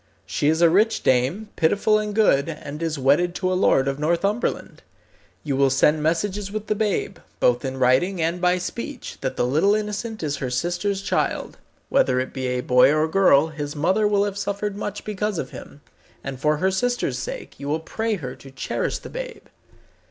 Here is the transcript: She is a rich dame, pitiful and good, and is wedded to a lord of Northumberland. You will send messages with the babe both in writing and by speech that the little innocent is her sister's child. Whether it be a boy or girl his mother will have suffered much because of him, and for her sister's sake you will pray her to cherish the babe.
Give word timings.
She 0.25 0.47
is 0.47 0.63
a 0.63 0.69
rich 0.71 1.03
dame, 1.03 1.49
pitiful 1.55 1.99
and 1.99 2.15
good, 2.15 2.49
and 2.49 2.81
is 2.81 2.97
wedded 2.97 3.35
to 3.35 3.53
a 3.53 3.53
lord 3.53 3.87
of 3.87 3.99
Northumberland. 3.99 4.81
You 5.43 5.55
will 5.55 5.69
send 5.69 6.01
messages 6.01 6.51
with 6.51 6.65
the 6.65 6.73
babe 6.73 7.19
both 7.39 7.63
in 7.63 7.77
writing 7.77 8.19
and 8.19 8.41
by 8.41 8.57
speech 8.57 9.19
that 9.21 9.37
the 9.37 9.45
little 9.45 9.75
innocent 9.75 10.23
is 10.23 10.37
her 10.37 10.49
sister's 10.49 11.03
child. 11.03 11.57
Whether 11.89 12.19
it 12.19 12.33
be 12.33 12.47
a 12.47 12.61
boy 12.61 12.91
or 12.91 13.07
girl 13.07 13.49
his 13.49 13.75
mother 13.75 14.07
will 14.07 14.25
have 14.25 14.39
suffered 14.39 14.75
much 14.75 15.05
because 15.05 15.37
of 15.37 15.51
him, 15.51 15.81
and 16.23 16.39
for 16.39 16.57
her 16.57 16.71
sister's 16.71 17.19
sake 17.19 17.59
you 17.59 17.67
will 17.67 17.79
pray 17.79 18.15
her 18.15 18.35
to 18.37 18.49
cherish 18.49 18.97
the 18.97 19.09
babe. 19.11 19.43